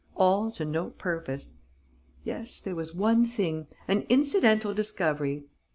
All 0.17 0.51
to 0.53 0.65
no 0.65 0.89
purpose. 0.89 1.53
Yes, 2.23 2.59
there 2.59 2.73
was 2.73 2.91
one 2.95 3.27
thing, 3.27 3.67
an 3.87 4.01
incidental 4.09 4.73
discovery. 4.73 5.45